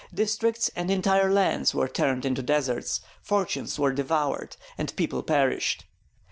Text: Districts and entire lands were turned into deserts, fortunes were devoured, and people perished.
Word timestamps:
Districts 0.11 0.71
and 0.75 0.89
entire 0.89 1.31
lands 1.31 1.75
were 1.75 1.87
turned 1.87 2.25
into 2.25 2.41
deserts, 2.41 3.01
fortunes 3.21 3.77
were 3.77 3.93
devoured, 3.93 4.57
and 4.75 4.95
people 4.95 5.21
perished. 5.21 5.85